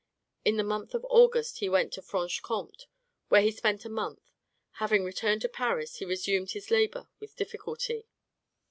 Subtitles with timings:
[0.43, 2.87] In the month of August he went to Franche Comte,
[3.29, 4.31] where he spent a month.
[4.81, 8.07] Having returned to Paris, he resumed his labor with difficulty....